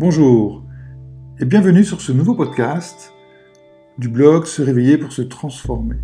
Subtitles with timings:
[0.00, 0.64] Bonjour
[1.40, 3.12] et bienvenue sur ce nouveau podcast
[3.98, 5.96] du blog Se réveiller pour se transformer.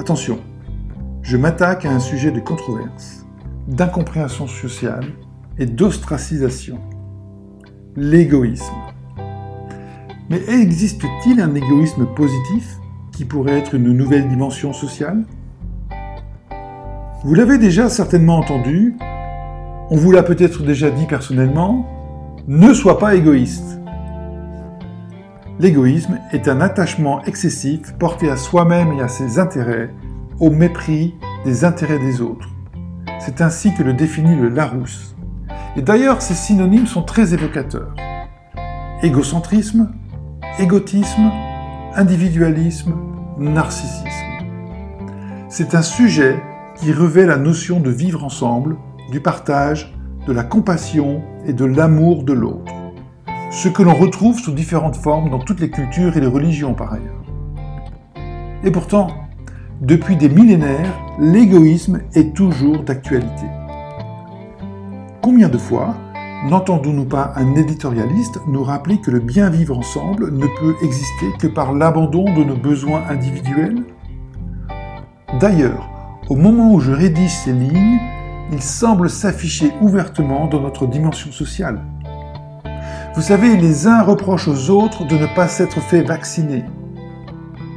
[0.00, 0.40] Attention,
[1.22, 3.24] je m'attaque à un sujet de controverse,
[3.68, 5.04] d'incompréhension sociale
[5.58, 6.80] et d'ostracisation.
[7.94, 8.74] L'égoïsme.
[10.28, 12.78] Mais existe-t-il un égoïsme positif
[13.12, 15.24] qui pourrait être une nouvelle dimension sociale?
[17.22, 18.96] Vous l'avez déjà certainement entendu,
[19.90, 21.86] on vous l'a peut-être déjà dit personnellement,
[22.48, 23.78] ne sois pas égoïste.
[25.58, 29.90] L'égoïsme est un attachement excessif porté à soi-même et à ses intérêts
[30.40, 32.48] au mépris des intérêts des autres.
[33.20, 35.14] C'est ainsi que le définit le Larousse.
[35.76, 37.94] Et d'ailleurs, ces synonymes sont très évocateurs.
[39.02, 39.92] Égocentrisme,
[40.58, 41.30] égotisme,
[41.94, 42.94] individualisme,
[43.38, 44.08] narcissisme.
[45.48, 46.42] C'est un sujet
[46.76, 48.76] qui revêt la notion de vivre ensemble,
[49.12, 49.94] du partage,
[50.26, 52.72] de la compassion et de l'amour de l'autre.
[53.50, 56.94] Ce que l'on retrouve sous différentes formes dans toutes les cultures et les religions par
[56.94, 57.22] ailleurs.
[58.64, 59.08] Et pourtant,
[59.82, 63.44] depuis des millénaires, l'égoïsme est toujours d'actualité.
[65.20, 65.94] Combien de fois
[66.48, 71.48] n'entendons-nous pas un éditorialiste nous rappeler que le bien vivre ensemble ne peut exister que
[71.48, 73.84] par l'abandon de nos besoins individuels?
[75.38, 75.90] D'ailleurs,
[76.30, 78.00] au moment où je rédige ces lignes,
[78.52, 81.80] il semble s'afficher ouvertement dans notre dimension sociale.
[83.14, 86.64] Vous savez, les uns reprochent aux autres de ne pas s'être fait vacciner.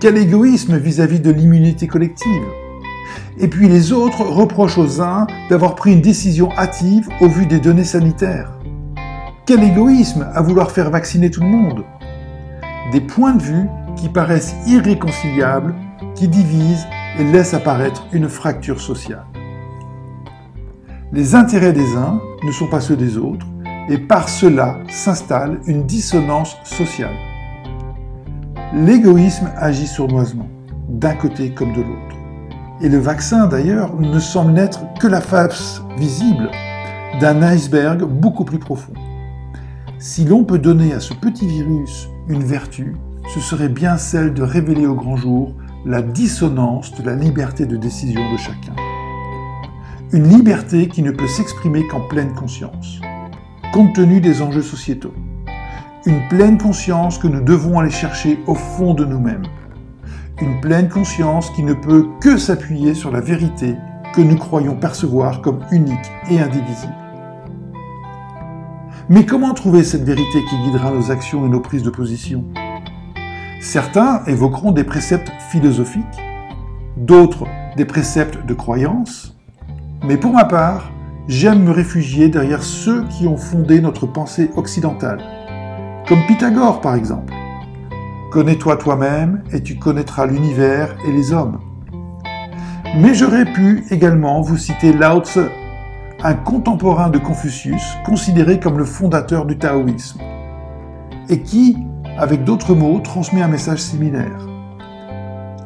[0.01, 2.43] Quel égoïsme vis-à-vis de l'immunité collective.
[3.37, 7.59] Et puis les autres reprochent aux uns d'avoir pris une décision hâtive au vu des
[7.59, 8.51] données sanitaires.
[9.45, 11.83] Quel égoïsme à vouloir faire vacciner tout le monde.
[12.91, 15.75] Des points de vue qui paraissent irréconciliables,
[16.15, 16.87] qui divisent
[17.17, 19.25] et laissent apparaître une fracture sociale.
[21.13, 23.45] Les intérêts des uns ne sont pas ceux des autres,
[23.89, 27.13] et par cela s'installe une dissonance sociale.
[28.73, 30.47] L'égoïsme agit sournoisement,
[30.89, 32.15] d'un côté comme de l'autre.
[32.81, 36.49] Et le vaccin, d'ailleurs, ne semble n'être que la face visible
[37.21, 38.93] d'un iceberg beaucoup plus profond.
[39.99, 42.95] Si l'on peut donner à ce petit virus une vertu,
[43.33, 45.53] ce serait bien celle de révéler au grand jour
[45.85, 48.75] la dissonance de la liberté de décision de chacun.
[50.15, 53.01] Une liberté qui ne peut s'exprimer qu'en pleine conscience,
[53.73, 55.13] compte tenu des enjeux sociétaux.
[56.05, 59.43] Une pleine conscience que nous devons aller chercher au fond de nous-mêmes.
[60.41, 63.75] Une pleine conscience qui ne peut que s'appuyer sur la vérité
[64.13, 66.95] que nous croyons percevoir comme unique et indivisible.
[69.09, 72.45] Mais comment trouver cette vérité qui guidera nos actions et nos prises de position?
[73.59, 76.05] Certains évoqueront des préceptes philosophiques,
[76.95, 79.34] d'autres des préceptes de croyance,
[80.05, 80.91] mais pour ma part,
[81.27, 85.19] j'aime me réfugier derrière ceux qui ont fondé notre pensée occidentale,
[86.07, 87.33] comme Pythagore par exemple.
[88.31, 91.59] Connais-toi toi-même et tu connaîtras l'univers et les hommes.
[92.97, 95.39] Mais j'aurais pu également vous citer Lao Tse,
[96.23, 100.19] un contemporain de Confucius considéré comme le fondateur du taoïsme,
[101.29, 101.77] et qui,
[102.17, 104.47] avec d'autres mots, transmet un message similaire.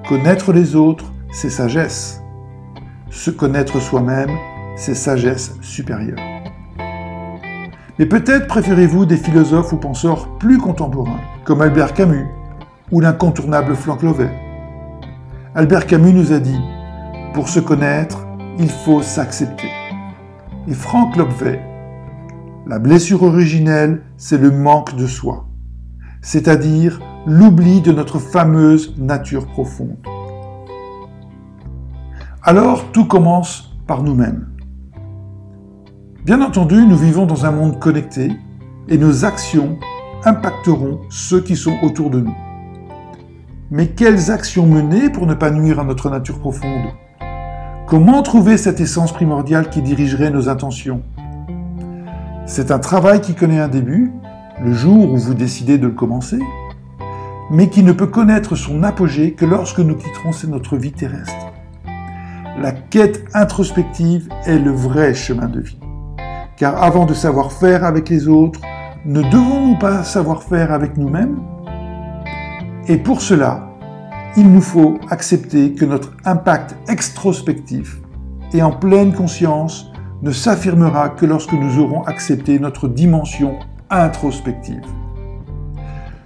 [0.07, 2.23] Connaître les autres, c'est sagesse.
[3.11, 4.29] Se connaître soi-même,
[4.75, 6.19] c'est sagesse supérieure.
[7.97, 12.27] Mais peut-être préférez-vous des philosophes ou penseurs plus contemporains, comme Albert Camus
[12.91, 14.29] ou l'incontournable Frank Lovey.
[15.55, 16.59] Albert Camus nous a dit
[17.33, 18.27] Pour se connaître,
[18.59, 19.69] il faut s'accepter.
[20.67, 21.59] Et Frank Lovey
[22.67, 25.47] La blessure originelle, c'est le manque de soi,
[26.21, 29.97] c'est-à-dire l'oubli de notre fameuse nature profonde
[32.49, 34.47] alors tout commence par nous-mêmes.
[36.25, 38.31] Bien entendu, nous vivons dans un monde connecté
[38.87, 39.77] et nos actions
[40.25, 42.35] impacteront ceux qui sont autour de nous.
[43.69, 46.87] Mais quelles actions mener pour ne pas nuire à notre nature profonde?
[47.85, 51.03] Comment trouver cette essence primordiale qui dirigerait nos intentions?
[52.47, 54.11] C'est un travail qui connaît un début,
[54.59, 56.39] le jour où vous décidez de le commencer,
[57.51, 61.48] mais qui ne peut connaître son apogée que lorsque nous quitterons notre vie terrestre.
[62.57, 65.79] La quête introspective est le vrai chemin de vie.
[66.57, 68.59] Car avant de savoir faire avec les autres,
[69.05, 71.39] ne devons-nous pas savoir faire avec nous-mêmes?
[72.87, 73.69] Et pour cela,
[74.35, 77.99] il nous faut accepter que notre impact extrospectif
[78.53, 79.91] et en pleine conscience
[80.21, 83.57] ne s'affirmera que lorsque nous aurons accepté notre dimension
[83.89, 84.83] introspective.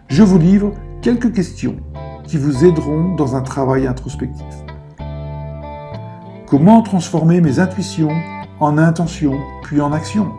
[0.08, 0.72] Je vous livre
[1.02, 1.76] quelques questions
[2.26, 4.46] qui vous aideront dans un travail introspectif.
[6.54, 8.12] Comment transformer mes intuitions
[8.60, 10.32] en intentions puis en actions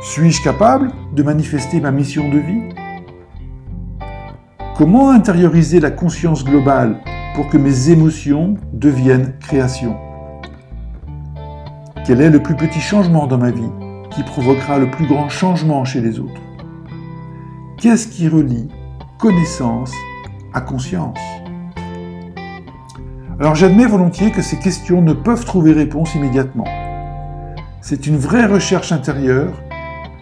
[0.00, 2.62] Suis-je capable de manifester ma mission de vie
[4.76, 7.00] Comment intérioriser la conscience globale
[7.34, 9.96] pour que mes émotions deviennent création
[12.06, 13.72] Quel est le plus petit changement dans ma vie
[14.12, 16.40] qui provoquera le plus grand changement chez les autres
[17.76, 18.68] Qu'est-ce qui relie
[19.18, 19.90] connaissance
[20.54, 21.18] à conscience
[23.40, 26.66] Alors j'admets volontiers que ces questions ne peuvent trouver réponse immédiatement.
[27.80, 29.54] C'est une vraie recherche intérieure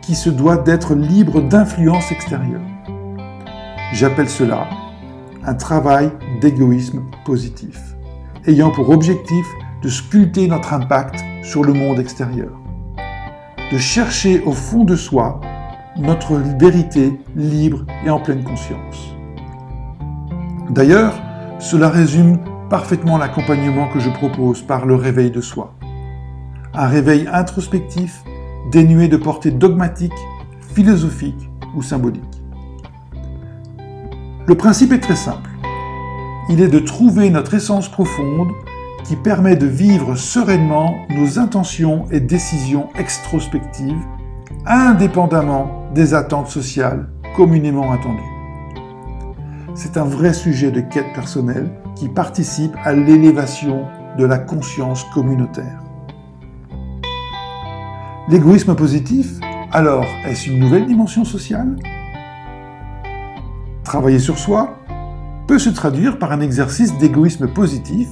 [0.02, 2.62] qui se doit d'être libre d'influence extérieure.
[3.92, 4.68] J'appelle cela
[5.44, 7.96] un travail d'égoïsme positif,
[8.46, 9.46] ayant pour objectif
[9.82, 12.52] de sculpter notre impact sur le monde extérieur,
[13.72, 15.40] de chercher au fond de soi
[15.96, 19.12] notre vérité libre et en pleine conscience.
[20.70, 21.14] D'ailleurs,
[21.58, 22.38] cela résume
[22.68, 25.74] parfaitement l'accompagnement que je propose par le réveil de soi.
[26.74, 28.22] Un réveil introspectif,
[28.70, 30.12] dénué de portée dogmatique,
[30.74, 32.22] philosophique ou symbolique.
[34.46, 35.50] Le principe est très simple.
[36.50, 38.52] Il est de trouver notre essence profonde
[39.04, 44.02] qui permet de vivre sereinement nos intentions et décisions extrospectives
[44.66, 48.20] indépendamment des attentes sociales communément attendues.
[49.74, 53.84] C'est un vrai sujet de quête personnelle qui participe à l'élévation
[54.16, 55.80] de la conscience communautaire.
[58.28, 59.40] L'égoïsme positif,
[59.72, 61.76] alors, est-ce une nouvelle dimension sociale?
[63.84, 64.76] Travailler sur soi
[65.46, 68.08] peut se traduire par un exercice d'égoïsme positif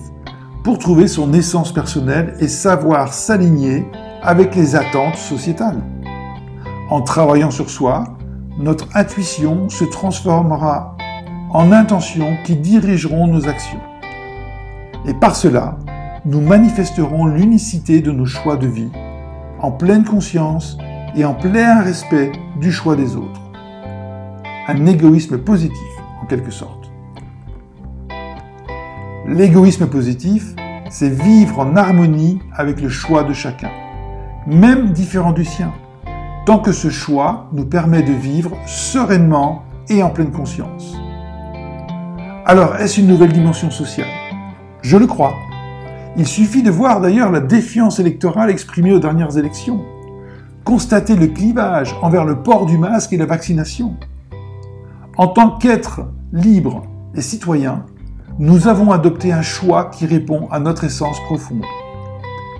[0.64, 3.86] pour trouver son essence personnelle et savoir s'aligner
[4.22, 5.82] avec les attentes sociétales.
[6.90, 8.04] En travaillant sur soi,
[8.58, 10.95] notre intuition se transformera
[11.56, 13.80] en intentions qui dirigeront nos actions.
[15.06, 15.78] Et par cela,
[16.26, 18.90] nous manifesterons l'unicité de nos choix de vie,
[19.60, 20.76] en pleine conscience
[21.14, 22.30] et en plein respect
[22.60, 23.40] du choix des autres.
[24.68, 25.88] Un égoïsme positif,
[26.22, 26.90] en quelque sorte.
[29.26, 30.54] L'égoïsme positif,
[30.90, 33.70] c'est vivre en harmonie avec le choix de chacun,
[34.46, 35.72] même différent du sien
[36.44, 40.96] tant que ce choix nous permet de vivre sereinement et en pleine conscience.
[42.48, 44.06] Alors, est-ce une nouvelle dimension sociale?
[44.80, 45.34] Je le crois.
[46.16, 49.84] Il suffit de voir d'ailleurs la défiance électorale exprimée aux dernières élections,
[50.62, 53.96] constater le clivage envers le port du masque et la vaccination.
[55.16, 56.02] En tant qu'être
[56.32, 56.84] libre
[57.16, 57.84] et citoyen,
[58.38, 61.64] nous avons adopté un choix qui répond à notre essence profonde.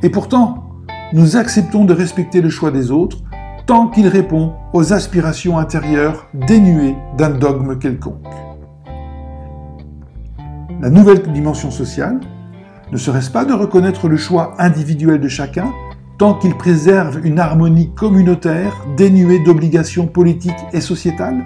[0.02, 0.64] Et pourtant,
[1.12, 3.18] nous acceptons de respecter le choix des autres
[3.66, 8.45] tant qu'il répond aux aspirations intérieures dénuées d'un dogme quelconque.
[10.78, 12.20] La nouvelle dimension sociale
[12.92, 15.72] ne serait-ce pas de reconnaître le choix individuel de chacun
[16.18, 21.44] tant qu'il préserve une harmonie communautaire dénuée d'obligations politiques et sociétales?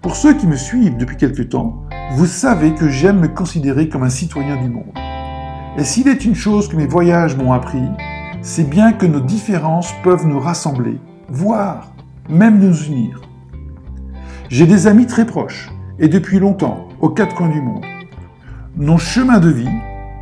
[0.00, 1.82] Pour ceux qui me suivent depuis quelque temps,
[2.12, 4.94] vous savez que j'aime me considérer comme un citoyen du monde.
[5.76, 7.84] Et s'il est une chose que mes voyages m'ont appris,
[8.40, 11.92] c'est bien que nos différences peuvent nous rassembler, voire
[12.30, 13.20] même nous unir.
[14.48, 17.84] J'ai des amis très proches, et depuis longtemps, aux quatre coins du monde.
[18.76, 19.68] Nos chemins de vie,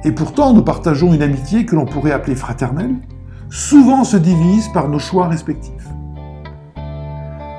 [0.05, 2.95] et pourtant nous partageons une amitié que l'on pourrait appeler fraternelle,
[3.51, 5.73] souvent se divisent par nos choix respectifs.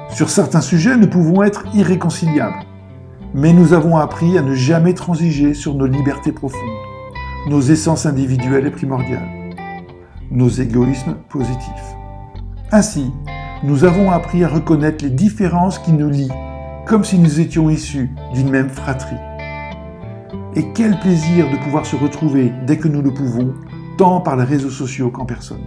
[0.10, 2.66] Sur certains sujets, nous pouvons être irréconciliables,
[3.34, 6.60] mais nous avons appris à ne jamais transiger sur nos libertés profondes,
[7.48, 9.38] nos essences individuelles et primordiales
[10.32, 11.96] nos égoïsmes positifs.
[12.72, 13.12] Ainsi,
[13.64, 16.32] nous avons appris à reconnaître les différences qui nous lient,
[16.88, 19.18] comme si nous étions issus d'une même fratrie.
[20.56, 23.54] Et quel plaisir de pouvoir se retrouver dès que nous le pouvons,
[23.98, 25.64] tant par les réseaux sociaux qu'en personne.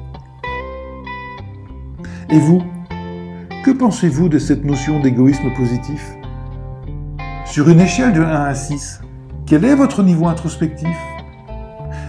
[2.30, 2.62] Et vous,
[3.64, 6.14] que pensez-vous de cette notion d'égoïsme positif?
[7.44, 9.02] Sur une échelle de 1 à 6,
[9.44, 10.96] quel est votre niveau introspectif?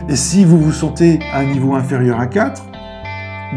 [0.07, 2.63] Et si vous vous sentez à un niveau inférieur à 4,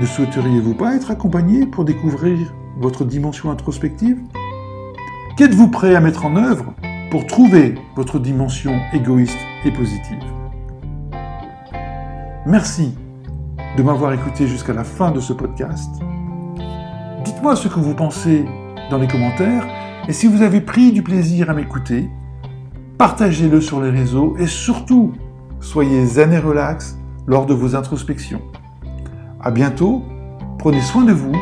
[0.01, 4.19] ne souhaiteriez-vous pas être accompagné pour découvrir votre dimension introspective?
[5.37, 6.75] Qu'êtes-vous prêt à mettre en œuvre
[7.11, 10.23] pour trouver votre dimension égoïste et positive?
[12.47, 12.95] Merci
[13.77, 15.91] de m'avoir écouté jusqu'à la fin de ce podcast.
[17.25, 18.45] Dites-moi ce que vous pensez
[18.93, 19.67] dans les commentaires
[20.07, 22.09] et si vous avez pris du plaisir à m'écouter,
[22.97, 25.15] partagez-le sur les réseaux et surtout
[25.59, 28.43] soyez zen et relax lors de vos introspections.
[29.41, 30.05] À bientôt,
[30.61, 31.35] prenez soin de vous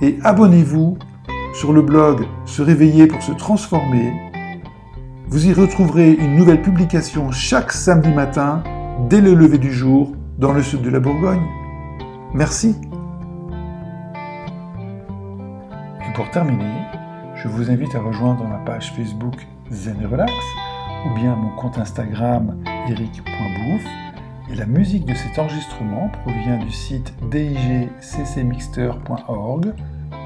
[0.00, 0.96] et abonnez-vous
[1.54, 4.12] sur le blog Se réveiller pour se transformer.
[5.28, 8.62] Vous y retrouverez une nouvelle publication chaque samedi matin
[9.08, 11.46] dès le lever du jour dans le sud de la Bourgogne.
[12.32, 12.76] Merci.
[16.08, 16.82] Et pour terminer,
[17.34, 20.32] je vous invite à rejoindre ma page Facebook Zen Relax
[21.06, 22.56] ou bien mon compte Instagram
[22.88, 23.86] eric.bouffe.
[24.50, 29.74] Et la musique de cet enregistrement provient du site digccmixter.org.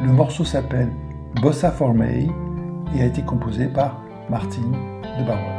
[0.00, 0.90] Le morceau s'appelle
[1.40, 2.28] Bossa for May
[2.94, 4.72] et a été composé par Martine
[5.18, 5.51] de Barrois.